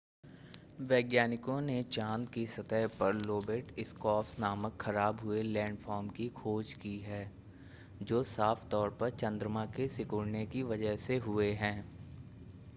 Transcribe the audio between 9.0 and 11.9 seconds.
पर चंद्रमा के सिकुड़ने की वजह से हुए हैं